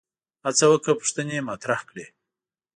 هڅه 0.45 0.65
وکړه 0.71 0.93
پوښتنې 1.01 1.37
مطرح 1.49 1.79
کړي 1.89 2.05